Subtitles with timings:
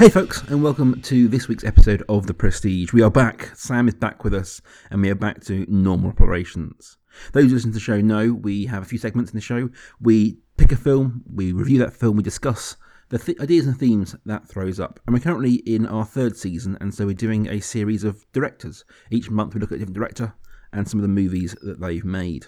[0.00, 2.90] Hey, folks, and welcome to this week's episode of The Prestige.
[2.94, 3.50] We are back.
[3.54, 6.96] Sam is back with us, and we are back to normal operations.
[7.34, 9.68] Those who listen to the show know we have a few segments in the show.
[10.00, 12.78] We pick a film, we review that film, we discuss
[13.10, 15.00] the th- ideas and themes that throws up.
[15.06, 18.86] And we're currently in our third season, and so we're doing a series of directors.
[19.10, 20.32] Each month we look at a different director
[20.72, 22.46] and some of the movies that they've made.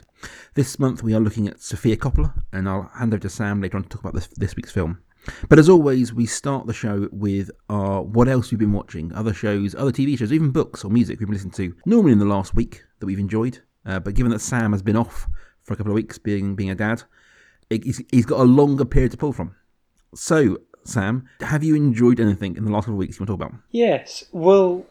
[0.54, 3.76] This month we are looking at Sofia Coppola, and I'll hand over to Sam later
[3.76, 5.00] on to talk about this, this week's film.
[5.48, 9.32] But as always, we start the show with our what else we've been watching, other
[9.32, 12.24] shows, other TV shows, even books or music we've been listening to, normally in the
[12.24, 13.60] last week that we've enjoyed.
[13.86, 15.28] Uh, but given that Sam has been off
[15.62, 17.02] for a couple of weeks being being a dad,
[17.70, 19.54] he's, he's got a longer period to pull from.
[20.14, 23.44] So, Sam, have you enjoyed anything in the last couple of weeks you want to
[23.44, 23.60] talk about?
[23.70, 24.24] Yes.
[24.32, 24.86] Well,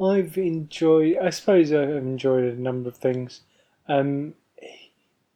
[0.00, 1.16] I've enjoyed.
[1.18, 3.40] I suppose I've enjoyed a number of things.
[3.88, 4.34] Um,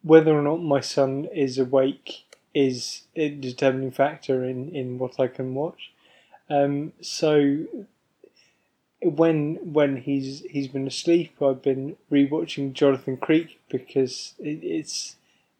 [0.03, 2.26] whether or not my son is awake
[2.57, 5.91] is a determining factor in, in what I can watch.
[6.49, 7.65] Um, so
[9.03, 15.17] when when he's he's been asleep, I've been rewatching Jonathan Creek because it, it's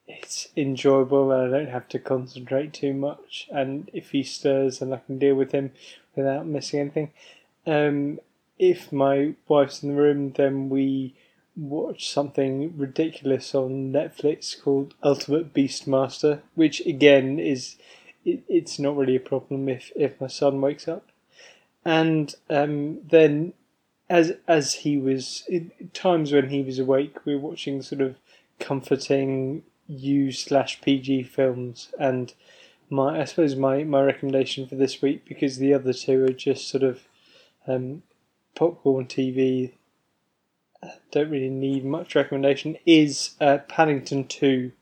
[0.08, 3.46] it's enjoyable and I don't have to concentrate too much.
[3.52, 5.70] And if he stirs, and I can deal with him
[6.16, 7.12] without missing anything.
[7.64, 8.18] Um,
[8.58, 11.14] if my wife's in the room, then we
[11.58, 17.76] watch something ridiculous on Netflix called Ultimate Beastmaster, which again is
[18.24, 21.08] it, it's not really a problem if if my son wakes up.
[21.84, 23.54] And um, then,
[24.08, 25.48] as as he was
[25.92, 28.16] times when he was awake, we were watching sort of
[28.60, 32.32] comforting U slash PG films, and
[32.90, 36.68] my I suppose my my recommendation for this week because the other two are just
[36.68, 37.02] sort of
[37.66, 38.02] um,
[38.54, 39.72] popcorn TV.
[41.10, 42.76] Don't really need much recommendation.
[42.86, 44.72] Is uh, Paddington Two?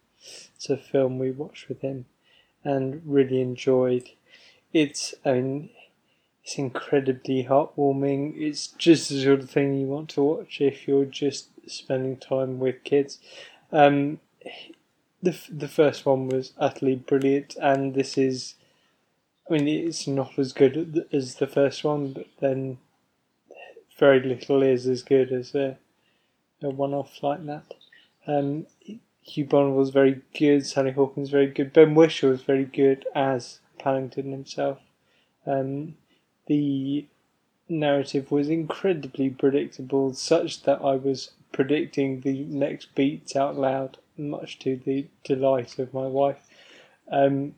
[0.57, 2.07] It's a film we watched with him,
[2.65, 4.11] and really enjoyed.
[4.73, 5.71] It's I mean,
[6.45, 8.34] it's incredibly heartwarming.
[8.37, 12.59] It's just the sort of thing you want to watch if you're just spending time
[12.59, 13.19] with kids.
[13.73, 14.21] Um,
[15.23, 18.55] the the first one was utterly brilliant, and this is.
[19.49, 22.78] I mean, it's not as good as the first one, but then
[23.97, 25.78] very little is as good as a,
[26.62, 27.75] a one-off like that.
[28.27, 28.67] Um,
[29.22, 30.67] Hugh Bonneville was very good.
[30.67, 31.72] Sally Hawkins very good.
[31.72, 34.78] Ben Whishaw was very good as Paddington himself.
[35.47, 35.97] Um,
[36.47, 37.06] the
[37.69, 44.59] narrative was incredibly predictable, such that I was predicting the next beats out loud, much
[44.61, 46.49] to the delight of my wife.
[47.11, 47.55] Um,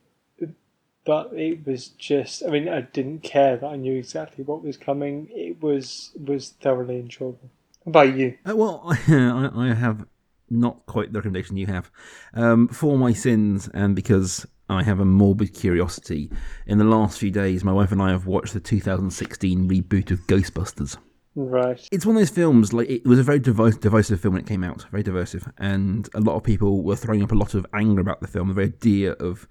[1.09, 4.77] but it was just I mean I didn't care that I knew exactly what was
[4.77, 5.29] coming.
[5.31, 7.49] It was was thoroughly enjoyable.
[7.89, 8.37] About you?
[8.47, 10.07] Uh, well, I, I have
[10.51, 11.91] not quite the recommendation you have.
[12.35, 16.31] Um, for my sins, and because I have a morbid curiosity,
[16.67, 20.21] in the last few days, my wife and I have watched the 2016 reboot of
[20.27, 20.99] Ghostbusters.
[21.35, 21.89] Right.
[21.91, 24.49] It's one of those films, like, it was a very divisive, divisive film when it
[24.49, 27.65] came out, very divisive, and a lot of people were throwing up a lot of
[27.73, 29.49] anger about the film, the very idea of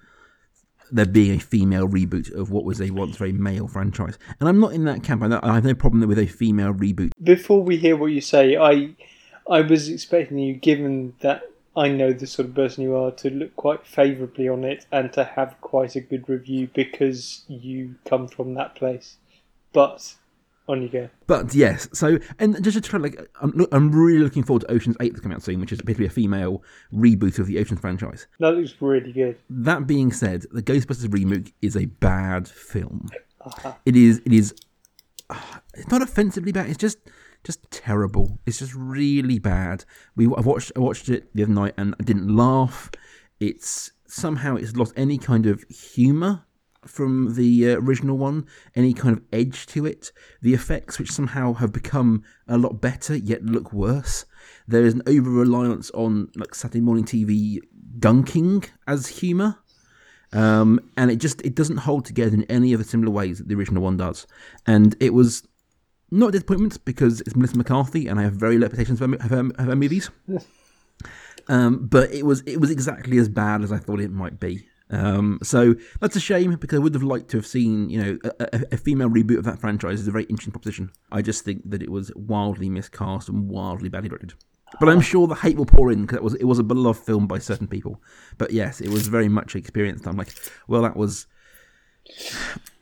[0.91, 4.17] there being a female reboot of what was a once very male franchise.
[4.39, 5.23] And I'm not in that camp.
[5.23, 7.11] I have no problem with a female reboot.
[7.21, 8.95] Before we hear what you say, I
[9.49, 11.43] I was expecting you, given that
[11.75, 15.13] I know the sort of person you are, to look quite favourably on it and
[15.13, 19.17] to have quite a good review because you come from that place.
[19.73, 20.15] But
[20.67, 21.09] on you go.
[21.27, 24.97] But yes, so and just to try, like, I'm, I'm really looking forward to Ocean's
[24.99, 26.63] Eight that's coming out soon, which is basically a female
[26.93, 28.27] reboot of the Ocean's franchise.
[28.39, 29.37] That looks really good.
[29.49, 33.09] That being said, the Ghostbusters remake is a bad film.
[33.41, 33.73] Uh-huh.
[33.85, 34.21] It is.
[34.25, 34.53] It is.
[35.29, 35.39] Uh,
[35.73, 36.69] it's not offensively bad.
[36.69, 36.97] It's just
[37.43, 38.39] just terrible.
[38.45, 39.85] It's just really bad.
[40.15, 42.91] We I watched I watched it the other night and I didn't laugh.
[43.39, 46.43] It's somehow it's lost any kind of humor
[46.85, 48.45] from the uh, original one,
[48.75, 50.11] any kind of edge to it.
[50.41, 54.25] The effects, which somehow have become a lot better yet look worse.
[54.67, 57.59] There is an over reliance on like Saturday morning TV
[57.99, 59.57] gunking as humour.
[60.33, 63.47] Um, and it just it doesn't hold together in any of the similar ways that
[63.47, 64.27] the original one does.
[64.65, 65.47] And it was
[66.11, 69.15] not a disappointment because it's Melissa McCarthy, and I have very low expectations of her,
[69.15, 70.09] of her, of her movies.
[71.47, 74.67] um, but it was it was exactly as bad as I thought it might be.
[74.89, 78.19] Um, so that's a shame because I would have liked to have seen, you know,
[78.39, 80.91] a, a, female reboot of that franchise is a very interesting proposition.
[81.11, 84.33] I just think that it was wildly miscast and wildly badly directed.
[84.79, 87.03] But I'm sure the hate will pour in because it was it was a beloved
[87.03, 88.01] film by certain people.
[88.37, 90.05] But yes, it was very much experienced.
[90.05, 90.33] I'm like,
[90.67, 91.25] well, that was.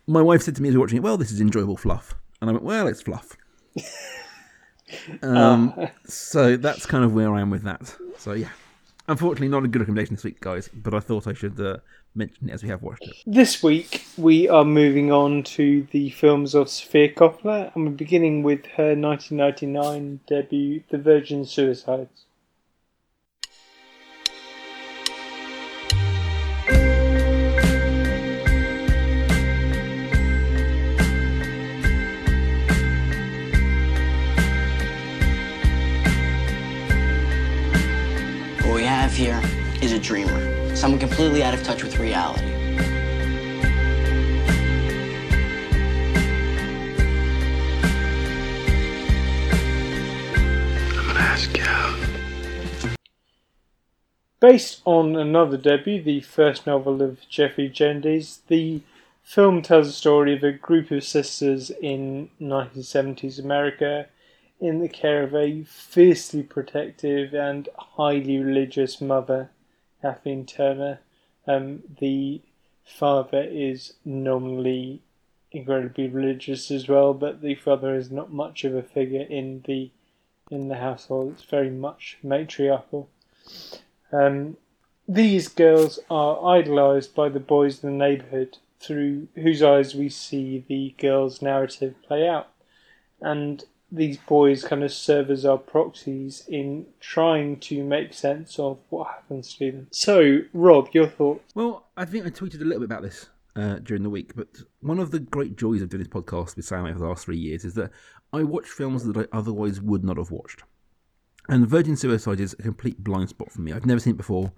[0.07, 2.16] My wife said to me as we were watching it, "Well, this is enjoyable fluff,"
[2.42, 3.38] and I went, "Well, it's fluff."
[5.22, 5.74] um,
[6.06, 7.96] so that's kind of where I am with that.
[8.18, 8.50] So yeah.
[9.07, 10.69] Unfortunately, not a good recommendation this week, guys.
[10.74, 11.78] But I thought I should uh,
[12.16, 13.16] mention it as we have watched it.
[13.28, 18.42] This week we are moving on to the films of Sofia Coppola, and we're beginning
[18.42, 22.25] with her 1999 debut, The Virgin Suicides.
[40.06, 42.46] Dreamer, someone completely out of touch with reality.
[50.94, 51.98] I'm gonna ask you out.
[54.40, 58.81] Based on another debut, the first novel of Jeffrey Eugenides, the
[59.24, 64.06] film tells the story of a group of sisters in 1970s America
[64.60, 69.50] in the care of a fiercely protective and highly religious mother,
[70.01, 71.00] Kathleen Turner.
[71.47, 72.42] Um, the
[72.86, 75.01] father is nominally
[75.51, 79.92] incredibly religious as well, but the father is not much of a figure in the
[80.51, 81.33] in the household.
[81.33, 83.09] It's very much matriarchal.
[84.12, 84.57] Um,
[85.07, 90.63] these girls are idolised by the boys in the neighbourhood, through whose eyes we see
[90.68, 92.50] the girls' narrative play out.
[93.21, 93.63] And
[93.95, 99.07] these boys kind of serve as our proxies in trying to make sense of what
[99.07, 99.88] happens to them.
[99.92, 101.53] So, Rob, your thoughts?
[101.56, 104.47] Well, I think I tweeted a little bit about this uh, during the week, but
[104.81, 107.38] one of the great joys of doing this podcast with Sam over the last three
[107.38, 107.92] years is that
[108.33, 110.63] I watch films that I otherwise would not have watched.
[111.47, 113.71] And Virgin Suicide is a complete blind spot for me.
[113.71, 114.51] I've never seen it before,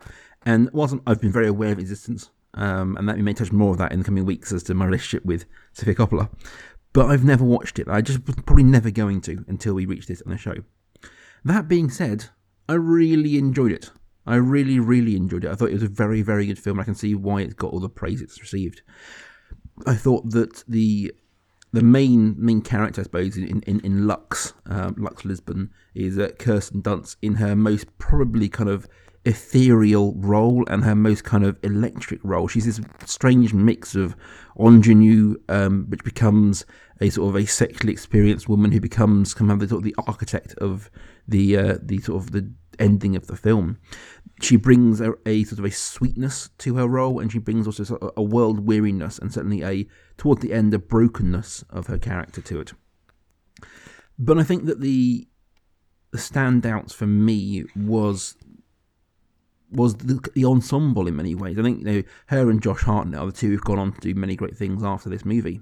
[0.46, 3.52] and whilst I've been very aware of its existence, um, and that we may touch
[3.52, 6.30] more of that in the coming weeks as to my relationship with Sofia Coppola,
[6.94, 7.88] but I've never watched it.
[7.88, 10.56] I just probably never going to until we reached this on the show.
[11.44, 12.26] That being said,
[12.68, 13.92] I really enjoyed it.
[14.26, 15.52] I really, really enjoyed it.
[15.52, 16.80] I thought it was a very, very good film.
[16.80, 18.82] I can see why it's got all the praise it's received.
[19.86, 21.14] I thought that the
[21.72, 26.30] the main main character, I suppose, in in, in Lux, uh, Lux Lisbon, is uh,
[26.40, 28.88] Kirsten Dunst in her most probably kind of
[29.28, 32.48] ethereal role and her most kind of electric role.
[32.48, 34.16] She's this strange mix of
[34.58, 36.66] ingenue, um, which becomes
[37.02, 39.96] a sort of a sexually experienced woman who becomes kind of the sort of the
[40.08, 40.90] architect of
[41.28, 43.78] the uh, the sort of the ending of the film.
[44.42, 47.84] She brings a, a sort of a sweetness to her role, and she brings also
[47.84, 49.88] sort of a world weariness and certainly a
[50.18, 52.74] toward the end a brokenness of her character to it.
[54.18, 55.28] But I think that the
[56.12, 58.38] the standouts for me was
[59.72, 61.58] was the, the ensemble in many ways.
[61.60, 64.00] I think you know her and Josh Hartnett are the two who've gone on to
[64.02, 65.62] do many great things after this movie.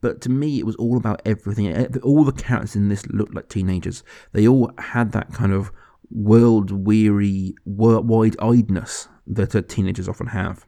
[0.00, 1.96] But to me, it was all about everything.
[2.02, 4.04] All the characters in this looked like teenagers.
[4.32, 5.72] They all had that kind of
[6.10, 10.64] world weary, wide eyedness that uh, teenagers often have.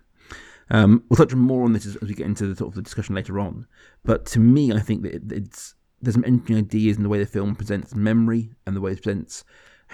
[0.71, 3.15] Um, we'll touch more on this as, we get into the sort of the discussion
[3.15, 3.67] later on.
[4.05, 7.19] But to me, I think that it, it's there's some interesting ideas in the way
[7.19, 9.45] the film presents memory and the way it presents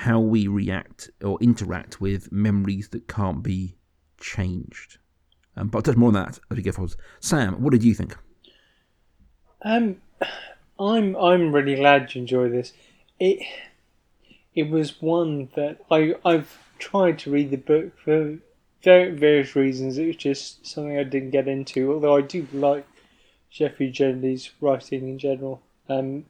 [0.00, 3.74] how we react or interact with memories that can't be
[4.20, 4.98] changed.
[5.56, 6.94] Um, but I'll touch more on that as we go forward.
[7.18, 8.14] Sam, what did you think?
[9.62, 9.96] Um,
[10.78, 12.74] I'm I'm really glad you enjoy this.
[13.18, 13.38] It
[14.54, 18.36] it was one that I I've tried to read the book for
[18.82, 19.96] various reasons.
[19.96, 21.94] It was just something I didn't get into.
[21.94, 22.86] Although I do like
[23.50, 25.62] Jeffrey Eugenides' writing in general.
[25.88, 26.26] Um,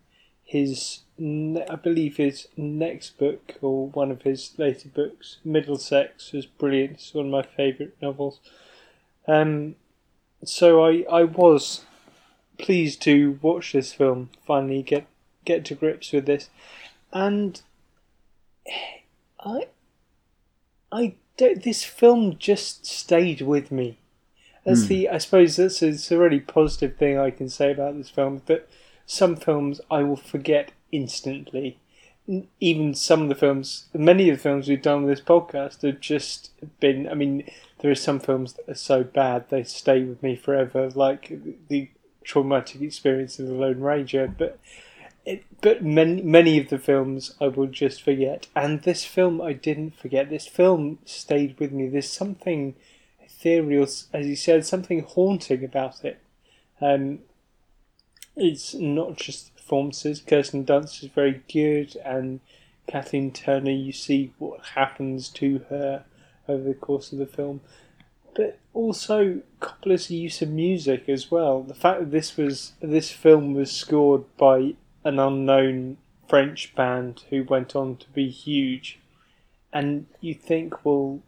[0.47, 6.93] his I believe his next book or one of his later books, Middlesex, was brilliant.
[6.93, 8.39] It's one of my favourite novels.
[9.27, 9.75] Um,
[10.45, 11.85] so I I was
[12.59, 14.31] pleased to watch this film.
[14.47, 15.07] Finally, get
[15.45, 16.49] get to grips with this,
[17.13, 17.61] and
[19.41, 19.67] I
[20.93, 23.99] I don't, this film just stayed with me.
[24.65, 24.89] That's mm.
[24.89, 28.11] the I suppose that's a, it's a really positive thing I can say about this
[28.11, 28.43] film.
[28.47, 28.69] That
[29.07, 31.79] some films I will forget instantly.
[32.59, 36.01] Even some of the films, many of the films we've done with this podcast have
[36.01, 37.09] just been.
[37.09, 37.49] I mean,
[37.79, 41.33] there are some films that are so bad they stay with me forever, like
[41.69, 41.89] the
[42.25, 44.27] traumatic experience of the Lone Ranger.
[44.37, 44.59] But
[45.25, 49.53] it, but many many of the films I will just forget, and this film I
[49.53, 50.29] didn't forget.
[50.29, 51.89] This film stayed with me.
[51.89, 52.75] There's something
[53.21, 56.21] ethereal, as you said, something haunting about it.
[56.81, 57.21] Um,
[58.37, 60.21] it's not just the performances.
[60.21, 62.41] Kirsten Dunst is very good, and
[62.87, 63.71] Kathleen Turner.
[63.71, 66.05] You see what happens to her
[66.49, 67.61] over the course of the film,
[68.35, 71.63] but also Coppola's use of music as well.
[71.63, 74.75] The fact that this was this film was scored by
[75.05, 75.97] an unknown
[76.29, 78.99] French band who went on to be huge,
[79.73, 81.21] and you think, well,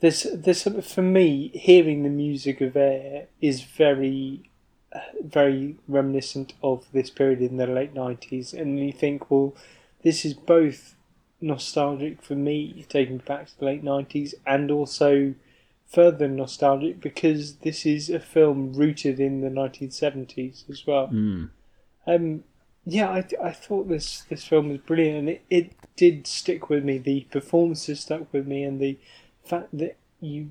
[0.00, 4.50] this this for me, hearing the music of Air is very,
[5.22, 9.54] very reminiscent of this period in the late nineties, and you think, well,
[10.02, 10.94] this is both
[11.40, 15.34] nostalgic for me, taking me back to the late nineties, and also
[15.86, 21.08] further nostalgic because this is a film rooted in the 1970s as well.
[21.08, 21.50] Mm.
[22.06, 22.44] Um,
[22.84, 26.84] yeah, I, I thought this, this film was brilliant and it, it did stick with
[26.84, 26.98] me.
[26.98, 28.98] The performances stuck with me and the
[29.44, 30.50] fact that you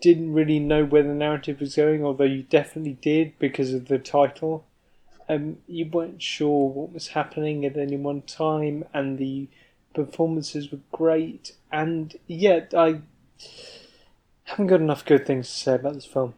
[0.00, 3.98] didn't really know where the narrative was going, although you definitely did because of the
[3.98, 4.66] title.
[5.28, 9.48] Um, you weren't sure what was happening at any one time, and the
[9.94, 11.52] performances were great.
[11.72, 13.00] And yet, I
[14.44, 16.34] haven't got enough good things to say about this film.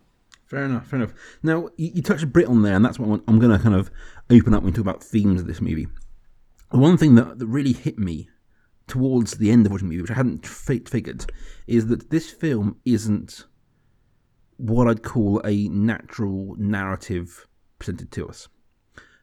[0.47, 1.15] Fair enough, fair enough.
[1.43, 3.75] Now, you, you touched a bit on there, and that's what I'm going to kind
[3.75, 3.91] of
[4.31, 5.88] open up and talk about themes of this movie.
[6.71, 8.29] The one thing that, that really hit me
[8.88, 11.26] towards the end of watching the movie, which I hadn't figured,
[11.66, 13.47] is that this film isn't
[14.57, 17.47] what I'd call a natural narrative
[17.78, 18.49] presented to us.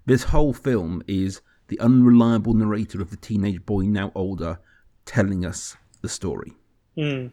[0.05, 4.59] This whole film is the unreliable narrator of the teenage boy, now older,
[5.05, 6.53] telling us the story.
[6.97, 7.31] Mm.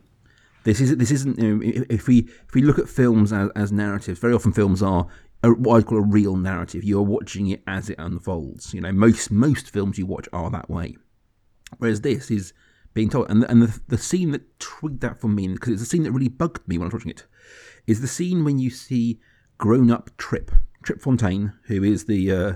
[0.65, 3.73] This is this isn't you know, if we if we look at films as, as
[3.73, 5.07] narratives, very often films are
[5.43, 6.85] a, what I'd call a real narrative.
[6.85, 8.73] You are watching it as it unfolds.
[8.73, 10.97] You know, most most films you watch are that way.
[11.79, 12.53] Whereas this is
[12.95, 15.87] being told, and and the, the scene that twigged that for me, because it's a
[15.87, 17.27] scene that really bugged me when I was watching it,
[17.87, 19.21] is the scene when you see
[19.59, 20.51] grown up Trip
[20.83, 22.53] Trip Fontaine, who is the uh,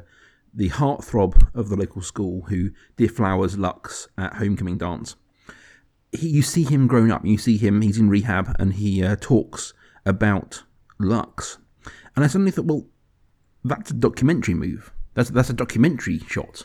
[0.52, 5.16] the heartthrob of the local school, who deflowers Lux at homecoming dance
[6.16, 7.24] he, you see him grown up.
[7.24, 7.80] You see him.
[7.82, 9.72] He's in rehab, and he uh, talks
[10.04, 10.64] about
[10.98, 11.58] Lux.
[12.14, 12.86] And I suddenly thought, well,
[13.64, 14.92] that's a documentary move.
[15.14, 16.64] That's that's a documentary shot.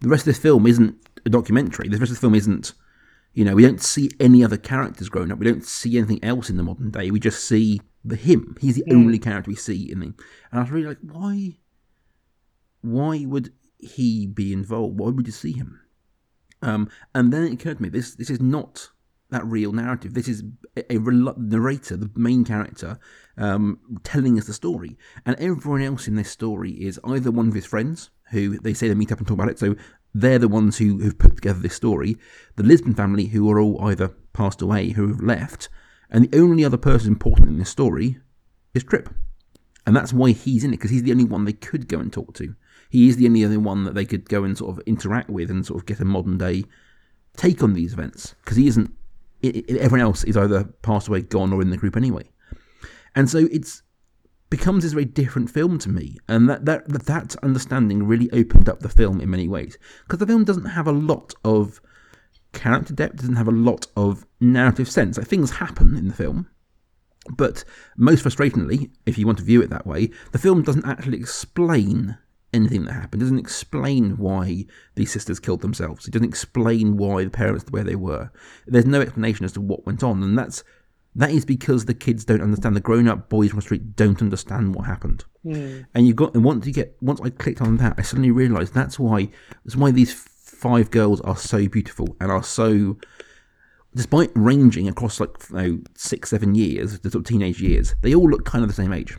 [0.00, 1.88] The rest of this film isn't a documentary.
[1.88, 2.72] The rest of the film isn't.
[3.32, 5.38] You know, we don't see any other characters growing up.
[5.38, 7.10] We don't see anything else in the modern day.
[7.10, 8.56] We just see the him.
[8.60, 8.94] He's the mm.
[8.94, 10.06] only character we see in the.
[10.06, 10.14] And
[10.52, 11.56] I was really like, why?
[12.82, 14.98] Why would he be involved?
[14.98, 15.80] Why would you see him?
[16.62, 18.90] Um, and then it occurred to me this this is not
[19.30, 20.14] that real narrative.
[20.14, 20.44] This is
[20.76, 22.98] a, a narrator, the main character,
[23.36, 27.54] um, telling us the story, and everyone else in this story is either one of
[27.54, 29.58] his friends who they say they meet up and talk about it.
[29.58, 29.74] So
[30.14, 32.16] they're the ones who have put together this story.
[32.56, 35.68] The Lisbon family, who are all either passed away, who have left,
[36.10, 38.18] and the only other person important in this story
[38.72, 39.08] is Trip,
[39.86, 42.12] and that's why he's in it because he's the only one they could go and
[42.12, 42.54] talk to
[42.94, 45.50] he is the only other one that they could go and sort of interact with
[45.50, 46.62] and sort of get a modern day
[47.36, 48.94] take on these events because he isn't.
[49.42, 52.30] It, it, everyone else is either passed away, gone, or in the group anyway,
[53.16, 53.82] and so it's
[54.56, 58.78] becomes this very different film to me, and that that that understanding really opened up
[58.78, 61.80] the film in many ways because the film doesn't have a lot of
[62.52, 65.18] character depth, doesn't have a lot of narrative sense.
[65.18, 66.48] Like things happen in the film,
[67.36, 67.64] but
[67.96, 72.16] most frustratingly, if you want to view it that way, the film doesn't actually explain
[72.52, 73.22] anything that happened.
[73.22, 76.06] It doesn't explain why these sisters killed themselves.
[76.06, 78.30] It doesn't explain why the parents were where they were.
[78.68, 80.62] There's no explanation as to what went on, and that's
[81.16, 82.74] that is because the kids don't understand.
[82.74, 85.24] The grown-up boys from the street don't understand what happened.
[85.44, 85.86] Mm.
[85.94, 88.74] And you got and once you get once I clicked on that, I suddenly realised
[88.74, 89.28] that's why
[89.64, 92.96] that's why these five girls are so beautiful and are so
[93.94, 98.14] despite ranging across like you know, six, seven years, the sort of teenage years, they
[98.14, 99.16] all look kind of the same age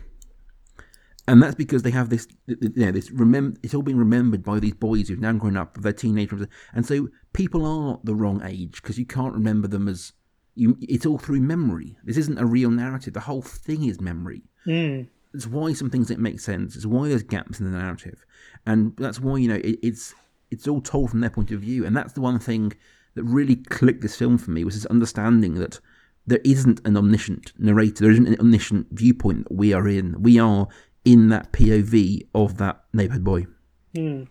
[1.28, 3.58] and that's because they have this, you know, this remember.
[3.62, 7.08] It's all being remembered by these boys who've now grown up, they're teenagers, and so
[7.32, 10.12] people are the wrong age because you can't remember them as
[10.56, 10.76] you.
[10.80, 11.96] It's all through memory.
[12.04, 13.14] This isn't a real narrative.
[13.14, 14.42] The whole thing is memory.
[14.66, 15.08] Mm.
[15.32, 16.76] It's why some things don't make sense.
[16.76, 18.24] It's why there's gaps in the narrative,
[18.64, 20.14] and that's why you know it, it's
[20.50, 21.84] it's all told from their point of view.
[21.84, 22.72] And that's the one thing
[23.14, 25.80] that really clicked this film for me was this understanding that
[26.26, 28.04] there isn't an omniscient narrator.
[28.04, 30.20] There isn't an omniscient viewpoint that we are in.
[30.22, 30.68] We are
[31.04, 33.46] in that POV of that neighborhood boy.
[33.96, 34.28] Mm.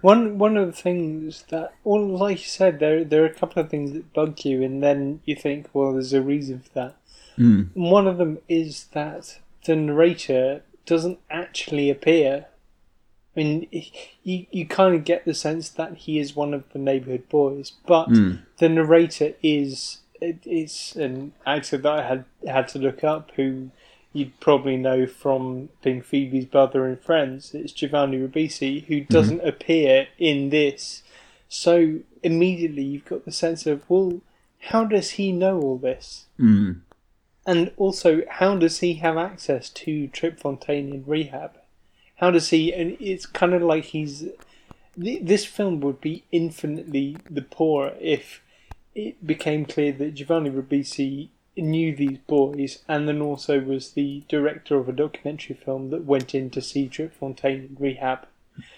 [0.00, 3.62] One one of the things that, well, like you said, there there are a couple
[3.62, 6.96] of things that bug you, and then you think, well, there's a reason for that.
[7.38, 7.70] Mm.
[7.74, 12.46] One of them is that the narrator doesn't actually appear.
[13.36, 13.68] I mean,
[14.22, 17.72] you you kind of get the sense that he is one of the neighborhood boys,
[17.86, 18.40] but mm.
[18.58, 23.70] the narrator is it's an actor that I had had to look up who
[24.16, 27.54] you'd probably know from being Phoebe's brother and Friends.
[27.54, 29.12] It's Giovanni Ribisi who mm-hmm.
[29.12, 29.48] doesn't mm-hmm.
[29.48, 31.02] appear in this.
[31.48, 34.20] So immediately you've got the sense of, well,
[34.60, 36.26] how does he know all this?
[36.40, 36.80] Mm.
[37.46, 41.52] And also, how does he have access to Trip Fontaine in rehab?
[42.16, 42.74] How does he?
[42.74, 44.24] And it's kind of like he's
[44.96, 48.42] this film would be infinitely the poorer if
[48.94, 54.76] it became clear that Giovanni Ribisi knew these boys and then also was the director
[54.76, 58.26] of a documentary film that went in to see Trip Fontaine in rehab.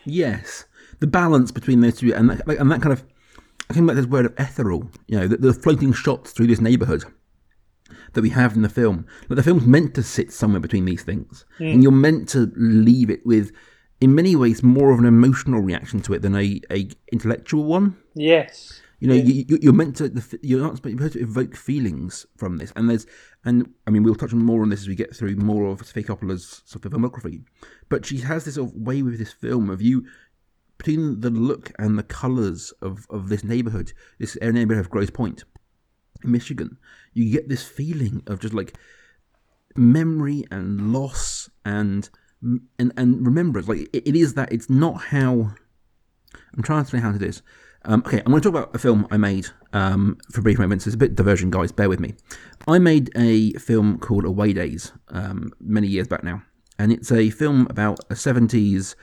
[0.05, 0.65] Yes,
[1.01, 3.05] the balance between those two, and that, and that kind of,
[3.71, 4.91] I think about this word of ethereal.
[5.07, 7.05] You know, the, the floating shots through this neighborhood
[8.15, 9.07] that we have in the film.
[9.29, 11.65] Like the film's meant to sit somewhere between these things, hmm.
[11.65, 13.53] and you're meant to leave it with,
[14.01, 17.97] in many ways, more of an emotional reaction to it than a, a intellectual one.
[18.15, 18.81] Yes.
[19.01, 20.11] You know, you, you- you're meant to.
[20.43, 23.07] You're not supposed to evoke feelings from this, and there's,
[23.45, 25.87] and I mean, we'll touch on more on this as we get through more of
[25.87, 27.45] Sofia Coppola's sort of filmography.
[27.89, 30.05] But she has this sort of way with this film of you
[30.79, 35.45] between the look and the colours of of this neighbourhood, this neighbourhood of Grosse Pointe,
[36.25, 36.79] in Michigan.
[37.15, 38.77] You get this feeling of just like
[39.77, 42.09] memory and loss and
[42.79, 43.69] and and remembrance.
[43.69, 44.53] Like it, it is that.
[44.53, 45.53] It's not how.
[46.57, 47.43] I'm trying to explain how to do this.
[47.85, 50.87] Um, okay, I'm going to talk about a film I made um, for brief moments.
[50.87, 51.73] It's a bit diversion, guys.
[51.73, 52.15] Bear with me.
[52.67, 56.43] I made a film called Away Days um, many years back now,
[56.79, 58.95] and it's a film about a 70s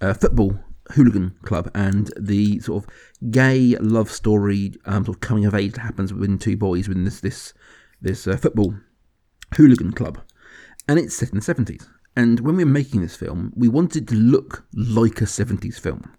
[0.00, 0.58] uh, football
[0.92, 5.72] hooligan club and the sort of gay love story, um, sort of coming of age
[5.72, 7.52] that happens within two boys within this this
[8.00, 8.74] this uh, football
[9.56, 10.20] hooligan club,
[10.88, 11.86] and it's set in the 70s.
[12.18, 16.15] And when we were making this film, we wanted to look like a 70s film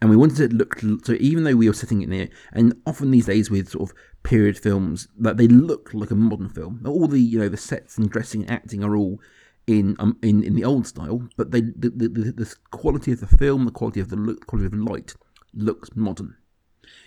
[0.00, 2.74] and we wanted it to look so even though we were sitting in there and
[2.86, 6.80] often these days with sort of period films that they look like a modern film
[6.86, 9.18] all the you know the sets and dressing and acting are all
[9.66, 13.20] in um, in in the old style but they the, the, the, the quality of
[13.20, 15.14] the film the quality of the look quality of the light
[15.54, 16.36] looks modern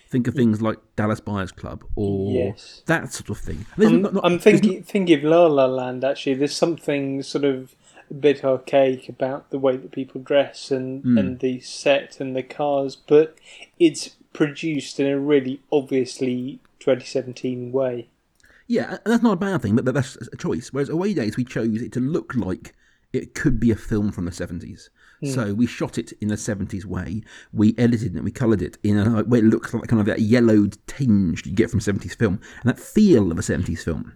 [0.08, 2.82] think of things like Dallas Buyers Club or Yes.
[2.86, 6.04] that sort of thing I'm, not- not- I'm thinking thinking of La La Land.
[6.04, 7.74] Actually, there's something sort of
[8.14, 11.18] a bit archaic about the way that people dress and Hmm.
[11.18, 13.36] and the set and the cars, but
[13.78, 18.08] it's produced in a really obviously 2017 way.
[18.66, 20.72] Yeah, and that's not a bad thing, but that's a choice.
[20.72, 22.74] Whereas Away Days, we chose it to look like
[23.12, 24.88] it could be a film from the 70s.
[25.22, 27.22] So we shot it in a 70s way.
[27.50, 30.20] We edited it, we coloured it in a way it looks like kind of that
[30.20, 34.12] yellowed tinge you get from 70s film, and that feel of a 70s film.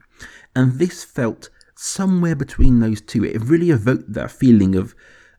[0.55, 3.25] And this felt somewhere between those two.
[3.25, 4.95] It really evoked that feeling of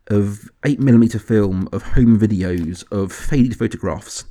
[0.06, 4.24] of 8mm film, of home videos, of faded photographs.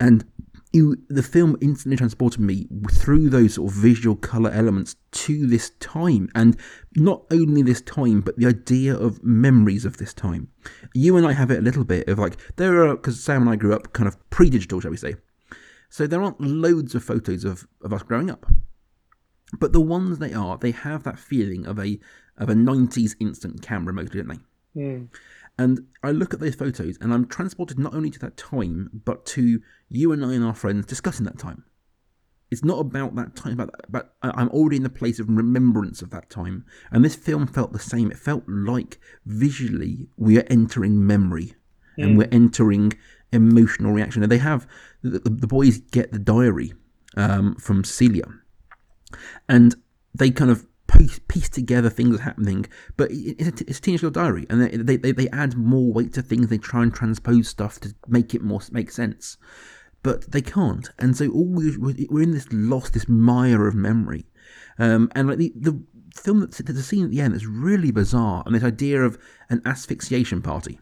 [0.00, 0.24] And
[0.72, 5.70] you the film instantly transported me through those sort of visual color elements to this
[5.78, 6.28] time.
[6.34, 6.56] And
[6.96, 10.48] not only this time but the idea of memories of this time.
[10.94, 13.50] You and i have it a little bit of like there are because sam and
[13.50, 15.16] i grew up kind of pre-digital shall we say.
[15.88, 18.44] So there aren't loads of photos of, of us growing up
[19.58, 21.98] but the ones they are they have that feeling of a
[22.36, 24.40] of a 90s instant camera mostly don't they
[24.82, 25.08] Mm.
[25.58, 29.24] and I look at those photos and I'm transported not only to that time, but
[29.26, 31.64] to you and I and our friends discussing that time.
[32.50, 35.30] It's not about that time, about that, but I- I'm already in the place of
[35.30, 36.66] remembrance of that time.
[36.90, 38.10] And this film felt the same.
[38.10, 41.54] It felt like visually we are entering memory
[41.96, 42.92] and we're entering
[43.32, 44.22] emotional reaction.
[44.22, 44.66] And they have,
[45.00, 46.74] the, the, the boys get the diary
[47.16, 48.26] um, from Celia
[49.48, 49.74] and
[50.14, 52.66] they kind of piece, piece together things happening.
[52.96, 56.12] But it's a, it's a teenage girl diary, and they, they they add more weight
[56.14, 56.48] to things.
[56.48, 59.36] They try and transpose stuff to make it more make sense,
[60.02, 60.88] but they can't.
[60.98, 64.26] And so all we, we're in this lost, this mire of memory.
[64.78, 65.82] Um, and like the the
[66.14, 69.18] film that's the scene at the end is really bizarre, and this idea of
[69.50, 70.80] an asphyxiation party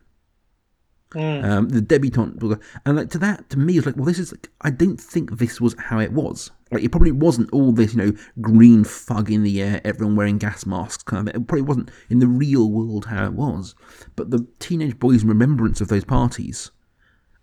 [1.17, 4.33] um, the debutante, and like to that, to me, it's like, well, this is.
[4.33, 6.51] Like, I don't think this was how it was.
[6.71, 10.39] Like, it probably wasn't all this, you know, green fog in the air, everyone wearing
[10.39, 11.35] gas masks, kind of.
[11.35, 13.75] It probably wasn't in the real world how it was.
[14.17, 16.71] But the teenage boys' remembrance of those parties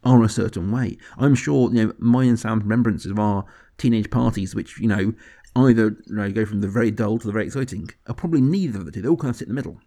[0.03, 0.97] are a certain way.
[1.17, 3.45] I'm sure, you know, mine and Sam's remembrances of our
[3.77, 5.13] teenage parties, which you know,
[5.55, 8.79] either you know, go from the very dull to the very exciting, are probably neither
[8.79, 9.01] of the two.
[9.01, 9.79] They all kind of sit in the middle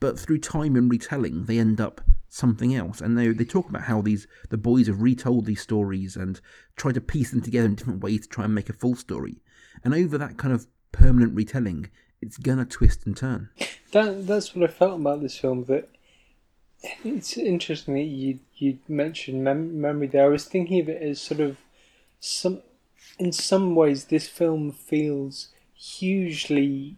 [0.00, 3.00] but through time and retelling, they end up something else.
[3.00, 6.40] And they they talk about how these the boys have retold these stories and
[6.76, 9.36] tried to piece them together in different ways to try and make a full story.
[9.84, 13.50] And over that kind of permanent retelling, it's gonna twist and turn.
[13.92, 15.64] That that's what I felt about this film.
[15.64, 15.88] That
[17.04, 20.26] it's interesting that you you mentioned mem- memory there.
[20.26, 21.56] I was thinking of it as sort of
[22.20, 22.62] some,
[23.18, 26.96] in some ways, this film feels hugely.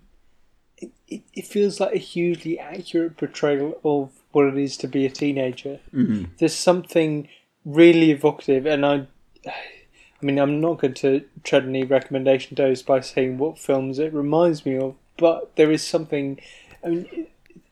[0.78, 5.06] It, it, it feels like a hugely accurate portrayal of what it is to be
[5.06, 5.80] a teenager.
[5.94, 6.24] Mm-hmm.
[6.38, 7.28] There's something
[7.64, 9.06] really evocative, and I.
[9.46, 14.12] I mean, I'm not going to tread any recommendation toes by saying what films it
[14.12, 16.38] reminds me of, but there is something.
[16.84, 17.26] I mean,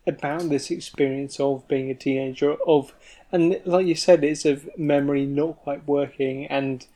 [0.09, 2.95] about this experience of being a teenager of
[3.31, 6.87] and like you said it's of memory not quite working and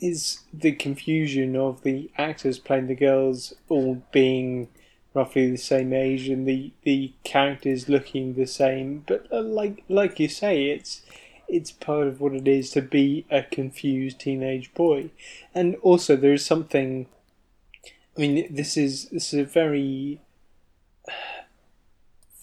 [0.00, 4.68] is the confusion of the actors playing the girls all being
[5.14, 10.18] roughly the same age and the the characters looking the same but uh, like like
[10.18, 11.02] you say it's
[11.46, 15.08] it's part of what it is to be a confused teenage boy
[15.54, 17.06] and also there is something
[18.16, 20.20] i mean this is this is a very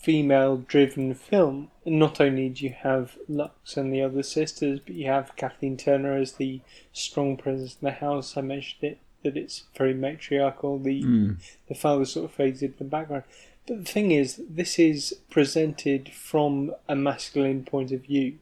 [0.01, 1.69] female driven film.
[1.85, 6.17] Not only do you have Lux and the other sisters, but you have Kathleen Turner
[6.17, 8.35] as the strong presence in the house.
[8.35, 10.79] I mentioned it that it's very matriarchal.
[10.79, 11.37] The Mm.
[11.67, 13.23] the father sort of fades into the background.
[13.67, 18.39] But the thing is, this is presented from a masculine point of view.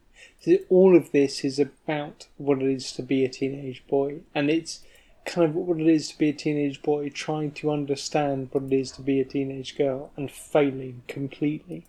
[0.70, 4.82] All of this is about what it is to be a teenage boy, and it's
[5.26, 8.74] kind of what it is to be a teenage boy trying to understand what it
[8.74, 11.86] is to be a teenage girl and failing completely.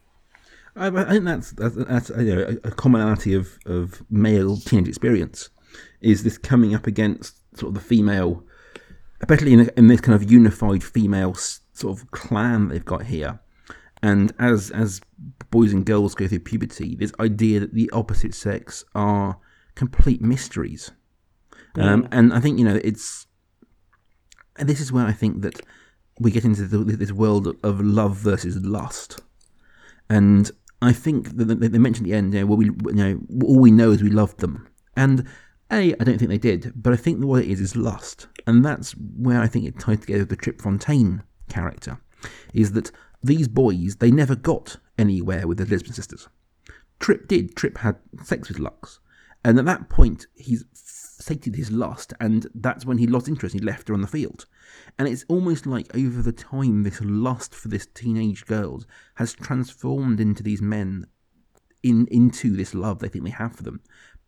[0.76, 4.88] I, I think that's that's, that's you know, a, a commonality of, of male teenage
[4.88, 5.48] experience
[6.00, 8.44] is this coming up against sort of the female,
[9.20, 13.40] especially in, in this kind of unified female sort of clan they've got here.
[14.02, 15.00] And as as
[15.50, 19.38] boys and girls go through puberty, this idea that the opposite sex are
[19.74, 20.90] complete mysteries.
[21.76, 23.26] Um, and I think you know it's,
[24.56, 25.60] and this is where I think that
[26.18, 29.20] we get into the, this world of love versus lust.
[30.08, 30.50] And
[30.82, 33.70] I think that they mentioned at the end, you know, we, you know, all we
[33.70, 34.68] know is we loved them.
[34.96, 35.26] And
[35.72, 38.26] A, I don't think they did, but I think what it is is lust.
[38.46, 42.00] And that's where I think it ties together with the Trip Fontaine character,
[42.52, 42.90] is that
[43.22, 46.28] these boys, they never got anywhere with the Lisbon sisters.
[46.98, 47.54] Trip did.
[47.54, 49.00] Trip had sex with Lux.
[49.44, 53.54] And at that point, he's sated his lust, and that's when he lost interest.
[53.54, 54.46] He left her on the field.
[54.98, 58.82] And it's almost like over the time, this lust for this teenage girl
[59.14, 61.06] has transformed into these men
[61.82, 63.80] in into this love they think they have for them.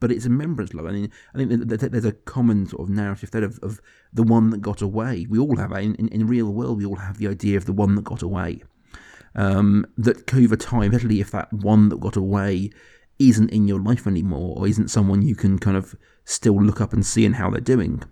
[0.03, 0.87] But it's a remembrance love.
[0.87, 3.81] I mean, I think that- that there's a common sort of narrative there of, of
[4.13, 5.27] the one that got away.
[5.31, 5.85] We all have that.
[5.85, 8.21] In, in, in real world, we all have the idea of the one that got
[8.21, 8.65] away.
[9.37, 12.71] Um, that over time, especially if that one that got away
[13.21, 16.93] isn't in your life anymore, or isn't someone you can kind of still look up
[16.93, 18.03] and see and how they're doing,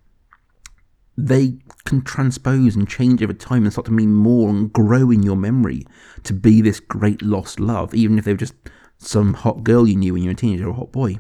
[1.18, 5.24] they can transpose and change over time and start to mean more and grow in
[5.24, 5.85] your memory
[6.22, 8.55] to be this great lost love, even if they were just
[8.98, 11.18] some hot girl you knew when you were a teenager or a hot boy.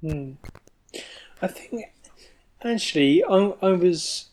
[0.00, 0.32] Hmm.
[1.42, 1.92] I think
[2.62, 4.26] actually I, I was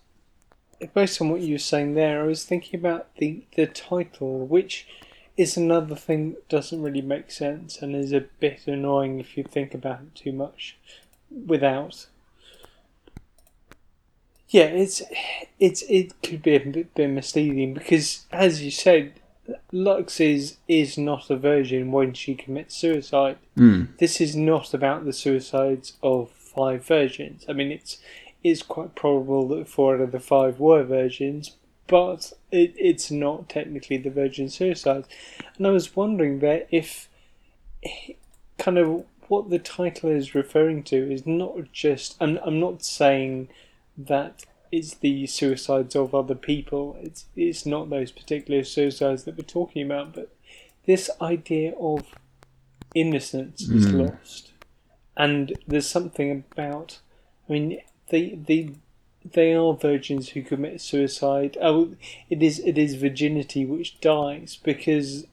[0.94, 2.22] based on what you were saying there.
[2.22, 4.88] I was thinking about the the title, which
[5.36, 9.44] is another thing that doesn't really make sense and is a bit annoying if you
[9.44, 10.78] think about it too much.
[11.32, 12.08] Without,
[14.50, 15.02] yeah, it's
[15.60, 19.14] it's it could be a bit, bit misleading because, as you said,
[19.74, 23.86] Lux is is not a virgin when she commits suicide hmm.
[23.98, 27.46] this is not about the suicides of five virgins.
[27.50, 27.98] I mean, it's
[28.44, 31.56] it's quite probable that four out of the five were virgins,
[31.88, 35.08] but it, it's not technically the virgin suicides.
[35.58, 37.10] And I was wondering there if
[38.58, 42.18] kind of what the title is referring to is not just.
[42.20, 43.50] And I'm not saying
[43.98, 46.98] that it's the suicides of other people.
[47.00, 50.36] It's it's not those particular suicides that we're talking about, but
[50.88, 52.08] this idea of
[52.96, 54.00] innocence is hmm.
[54.02, 54.52] lost,
[55.16, 57.00] and there's something about.
[57.48, 58.72] I mean, they they
[59.24, 61.56] they are virgins who commit suicide.
[61.62, 61.96] Oh,
[62.32, 65.28] it is it is virginity which dies because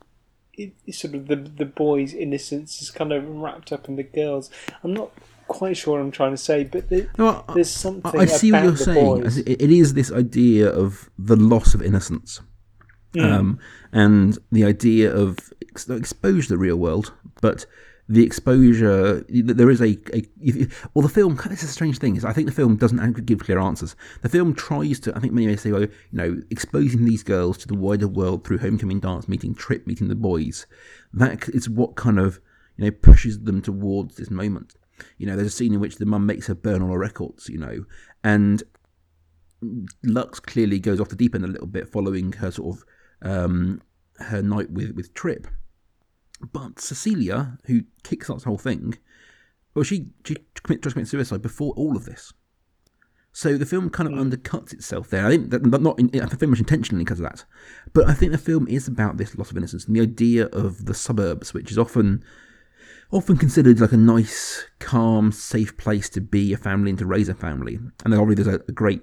[0.52, 4.50] it, sort of the the boy's innocence is kind of wrapped up in the girls.
[4.84, 5.12] I'm not
[5.58, 8.26] quite sure what I'm trying to say, but there, No, I- there's something I, I
[8.26, 9.04] see what you're saying.
[9.22, 9.38] boys.
[9.38, 12.40] It, is this idea of the loss of innocence,
[13.18, 13.58] um,
[13.92, 17.66] and the idea of ex- exposure to the real world, but
[18.08, 20.22] the exposure there is a, a
[20.94, 23.38] well the film this is a strange thing is I think the film doesn't give
[23.38, 27.04] clear answers the film tries to I think many may say well you know exposing
[27.04, 30.66] these girls to the wider world through homecoming dance meeting trip meeting the boys
[31.12, 32.40] that is what kind of
[32.76, 34.74] you know pushes them towards this moment
[35.18, 37.48] you know there's a scene in which the mum makes her burn all her records
[37.48, 37.84] you know
[38.24, 38.62] and
[40.02, 42.84] Lux clearly goes off the deep end a little bit following her sort of
[43.22, 43.82] um,
[44.18, 45.46] her night with with Trip.
[46.52, 48.96] But Cecilia, who kicks off the whole thing,
[49.74, 52.32] well, she she commit, tries to commit suicide before all of this.
[53.32, 55.26] So the film kind of undercuts itself there.
[55.26, 57.44] I think that not in, very much intentionally because of that,
[57.92, 60.86] but I think the film is about this loss of innocence and the idea of
[60.86, 62.24] the suburbs, which is often
[63.12, 67.28] often considered like a nice, calm, safe place to be a family and to raise
[67.28, 67.78] a family.
[68.04, 69.02] And obviously there's a, a great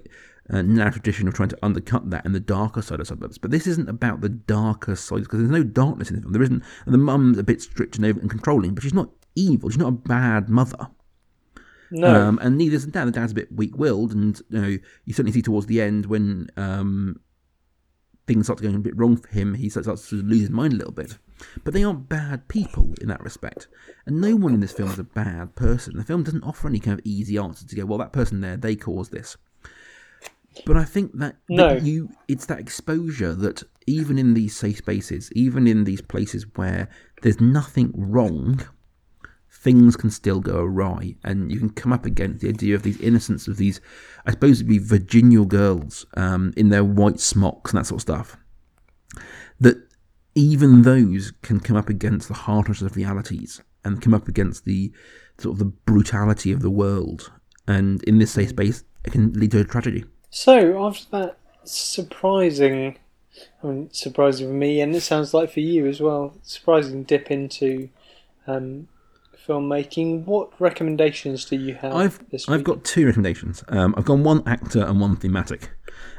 [0.50, 3.38] uh, narrative tradition of trying to undercut that and the darker side of suburbs.
[3.38, 6.32] But this isn't about the darker side because there's no darkness in the film.
[6.32, 6.62] There isn't.
[6.86, 9.68] And the mum's a bit strict and, over and controlling, but she's not evil.
[9.68, 10.88] She's not a bad mother.
[11.90, 13.06] No, Um, and neither is the dad.
[13.06, 16.48] The dad's a bit weak-willed, and you know you certainly see towards the end when
[16.56, 17.20] um,
[18.28, 20.76] things start going a bit wrong for him, he starts to lose his mind a
[20.76, 21.18] little bit.
[21.64, 23.66] But they aren't bad people in that respect,
[24.06, 25.96] and no one in this film is a bad person.
[25.96, 28.56] The film doesn't offer any kind of easy answer to go, well, that person there,
[28.56, 29.36] they caused this.
[30.66, 35.30] But I think that, that you, it's that exposure that even in these safe spaces,
[35.32, 36.88] even in these places where
[37.22, 38.60] there's nothing wrong,
[39.68, 42.98] things can still go awry, and you can come up against the idea of these
[43.02, 43.82] innocents of these,
[44.24, 48.02] I suppose, it'd be Virginia girls um, in their white smocks and that sort of
[48.02, 48.38] stuff.
[49.60, 49.76] That
[50.34, 54.90] even those can come up against the harshness of realities and come up against the
[55.38, 57.30] sort of the brutality of the world,
[57.66, 60.06] and in this safe space, it can lead to a tragedy.
[60.30, 62.96] So after that surprising,
[63.62, 67.30] I mean, surprising for me, and it sounds like for you as well, surprising dip
[67.30, 67.90] into
[68.46, 68.88] um,
[69.48, 70.24] filmmaking.
[70.24, 71.94] What recommendations do you have?
[71.94, 73.64] I've this I've got two recommendations.
[73.68, 75.70] Um, I've gone one actor and one thematic.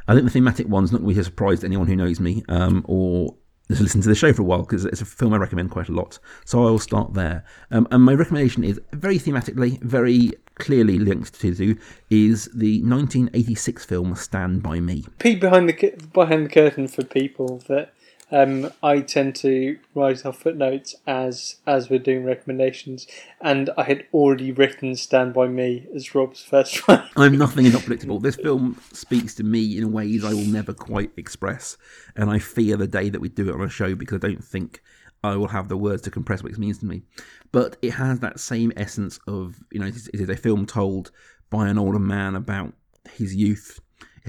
[0.07, 2.19] I think the thematic one's not going to be a surprise to anyone who knows
[2.19, 3.35] me um, or
[3.69, 5.89] has listened to the show for a while because it's a film I recommend quite
[5.89, 6.17] a lot.
[6.45, 7.45] So I will start there.
[7.69, 11.77] Um, and my recommendation is very thematically, very clearly linked to the
[12.09, 15.05] is the 1986 film Stand by Me.
[15.19, 17.93] peek behind the behind the curtain for people that
[18.31, 23.07] um, I tend to write off footnotes as as we're doing recommendations,
[23.41, 27.07] and I had already written "Stand by Me" as Rob's first one.
[27.15, 28.19] I'm nothing not predictable.
[28.19, 31.77] This film speaks to me in ways I will never quite express,
[32.15, 34.43] and I fear the day that we do it on a show because I don't
[34.43, 34.81] think
[35.23, 37.03] I will have the words to compress what it means to me.
[37.51, 41.11] But it has that same essence of you know it is a film told
[41.49, 42.73] by an older man about
[43.09, 43.79] his youth.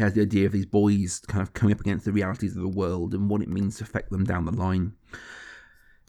[0.01, 2.69] Has the idea of these boys kind of coming up against the realities of the
[2.69, 4.95] world and what it means to affect them down the line.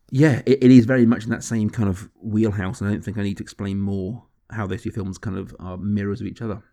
[0.09, 3.03] Yeah, it, it is very much in that same kind of wheelhouse, and I don't
[3.03, 6.27] think I need to explain more how those two films kind of are mirrors of
[6.27, 6.63] each other.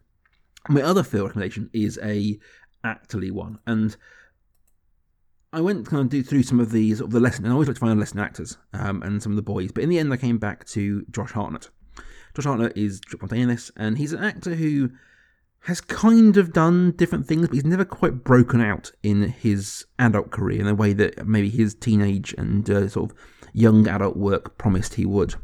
[0.69, 2.39] My other film recommendation is a
[2.85, 3.97] actorly one, and
[5.53, 7.69] I went kind of do through some of these of the lesson, and I always
[7.69, 10.13] like to find lesson actors um, and some of the boys, but in the end,
[10.13, 11.71] I came back to Josh Hartnett.
[12.35, 14.91] Josh Hartnett is Trip Fontaine and he's an actor who
[15.63, 20.31] has kind of done different things, but he's never quite broken out in his adult
[20.31, 23.17] career in the way that maybe his teenage and uh, sort of
[23.53, 25.35] young adult work promised he would.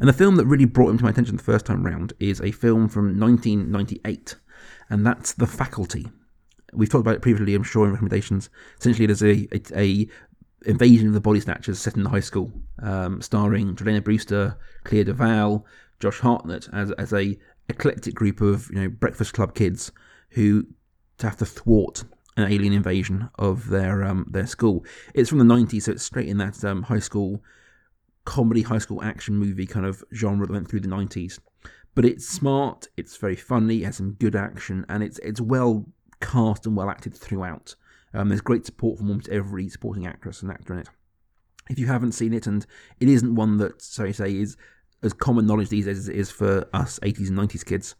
[0.00, 2.40] And the film that really brought him to my attention the first time round is
[2.40, 4.36] a film from 1998,
[4.90, 6.10] and that's The Faculty.
[6.72, 8.50] We've talked about it previously, I'm sure, in recommendations.
[8.80, 10.08] Essentially, it is a, a, a
[10.66, 15.04] invasion of the body snatchers set in the high school, um, starring Jordana Brewster, Clea
[15.04, 15.62] DuVall,
[16.00, 17.38] Josh Hartnett as as a
[17.68, 19.92] eclectic group of you know Breakfast Club kids
[20.30, 20.66] who
[21.20, 22.04] have to thwart
[22.36, 24.84] an alien invasion of their um, their school.
[25.14, 27.42] It's from the 90s, so it's straight in that um, high school
[28.24, 31.38] comedy, high school action movie kind of genre that went through the 90s.
[31.94, 35.86] But it's smart, it's very funny, it has some good action, and it's it's well
[36.20, 37.76] cast and well acted throughout.
[38.12, 40.88] Um, there's great support from almost every supporting actress and actor in it.
[41.68, 42.66] If you haven't seen it, and
[43.00, 44.56] it isn't one that, so to say, is
[45.04, 47.94] as common knowledge these days as it is for us 80s and 90s kids,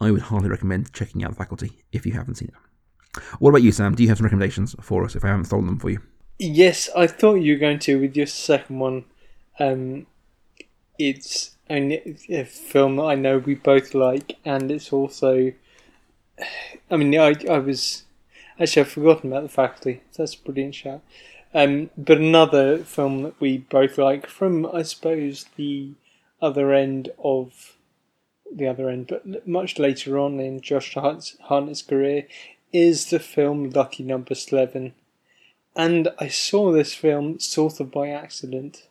[0.00, 3.20] I would highly recommend checking out The Faculty if you haven't seen it.
[3.38, 3.94] What about you, Sam?
[3.94, 6.00] Do you have some recommendations for us if I haven't stolen them for you?
[6.38, 9.04] Yes, I thought you were going to with your second one.
[9.58, 10.06] Um,
[10.98, 15.52] it's a, film that I know we both like, and it's also.
[16.90, 18.04] I mean, I I was
[18.60, 20.02] actually I've forgotten about the faculty.
[20.16, 21.02] That's a brilliant shout.
[21.54, 25.92] Um, but another film that we both like from I suppose the
[26.40, 27.76] other end of
[28.52, 32.26] the other end, but much later on in Josh Hartnett's, career,
[32.72, 34.92] is the film Lucky Number Slevin
[35.76, 38.88] and I saw this film sort of by accident,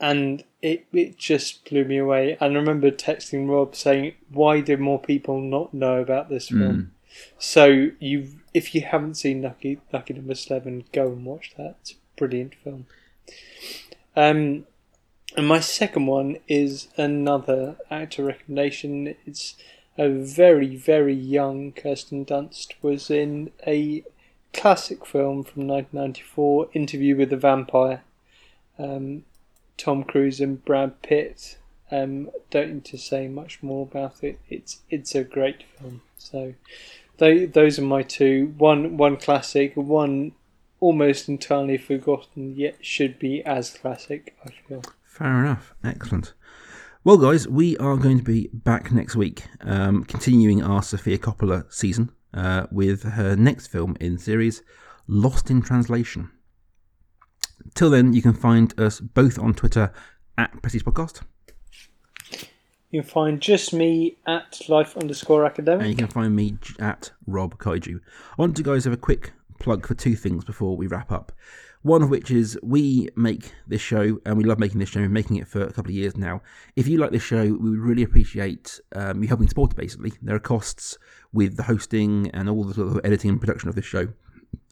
[0.00, 2.36] and it it just blew me away.
[2.40, 6.92] And I remember texting Rob saying, "Why do more people not know about this film?"
[7.38, 11.76] So you, if you haven't seen Lucky Lucky Number Slevin, go and watch that.
[11.80, 12.86] It's a brilliant film.
[14.14, 14.66] Um,
[15.36, 19.14] and my second one is another actor recommendation.
[19.26, 19.56] It's
[19.98, 24.04] a very very young Kirsten Dunst was in a
[24.52, 28.02] classic film from 1994, Interview with the Vampire.
[28.78, 29.24] Um,
[29.76, 31.58] Tom Cruise and Brad Pitt.
[31.90, 34.38] Um, don't need to say much more about it.
[34.48, 36.02] It's it's a great film.
[36.16, 36.54] So,
[37.18, 38.54] they, those are my two.
[38.56, 40.32] One one classic, one
[40.80, 44.36] almost entirely forgotten, yet should be as classic.
[44.44, 44.82] I feel.
[45.14, 45.74] Fair enough.
[45.84, 46.34] Excellent.
[47.04, 51.72] Well, guys, we are going to be back next week, um, continuing our Sofia Coppola
[51.72, 54.62] season uh, with her next film in series,
[55.06, 56.32] Lost in Translation.
[57.74, 59.92] Till then, you can find us both on Twitter
[60.36, 61.20] at Prestige Podcast,
[62.90, 65.82] You can find just me at life underscore academic.
[65.82, 68.00] and you can find me at Rob Kaiju.
[68.00, 71.30] I want to guys have a quick plug for two things before we wrap up.
[71.84, 75.02] One of which is we make this show, and we love making this show.
[75.02, 76.40] We've making it for a couple of years now.
[76.76, 79.76] If you like this show, we would really appreciate um, you helping support it.
[79.76, 80.96] Basically, there are costs
[81.34, 84.08] with the hosting and all the sort of editing and production of this show,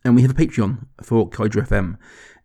[0.07, 1.98] and we have a Patreon for Kaiju FM.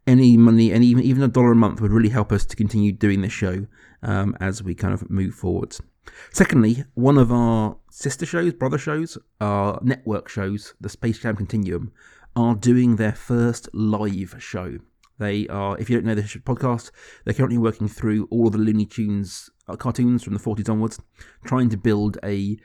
[0.06, 2.92] Any money, and even even a dollar a month would really help us to continue
[2.92, 3.68] doing this show
[4.04, 5.82] um, as we kind of move forwards.
[6.34, 11.94] Secondly, one of our sister shows, brother shows, our network shows, the Space Jam Continuum,
[12.38, 14.78] are doing their first live show.
[15.18, 16.92] They are, if you don't know the sh- podcast,
[17.26, 21.00] they're currently working through all of the Looney Tunes uh, cartoons from the 40s onwards,
[21.46, 22.58] trying to build a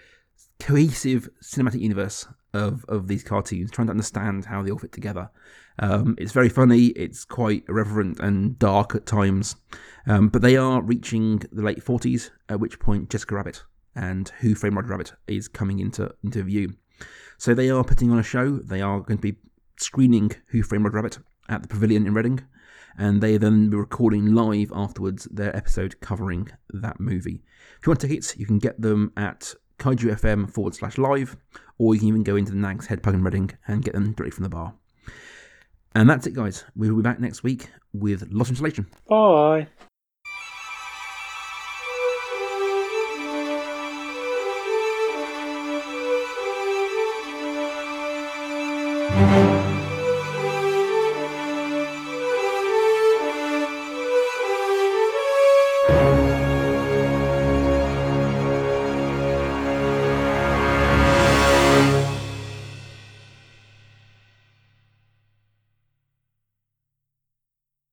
[0.61, 5.31] cohesive cinematic universe of, of these cartoons, trying to understand how they all fit together.
[5.79, 9.57] Um, it's very funny, it's quite irreverent and dark at times,
[10.07, 13.65] um, but they are reaching the late 40s, at which point Jessica Rabbit
[13.97, 16.75] and Who Framed Roger Rabbit is coming into, into view.
[17.39, 19.39] So they are putting on a show, they are going to be
[19.77, 22.41] screening Who Framed Rabbit at the Pavilion in Reading,
[22.97, 27.43] and they then be recording live afterwards their episode covering that movie.
[27.79, 31.37] If you want tickets, you can get them at Kaiju FM forward slash live,
[31.79, 34.13] or you can even go into the Nag's Head Pug in Reading and get them
[34.13, 34.75] directly from the bar.
[35.95, 36.65] And that's it, guys.
[36.75, 38.87] We will be back next week with Lost in Translation.
[39.09, 39.69] Bye.